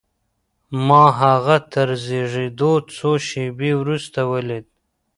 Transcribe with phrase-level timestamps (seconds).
[0.87, 4.65] ما هغه تر زېږېدو څو شېبې وروسته وليد.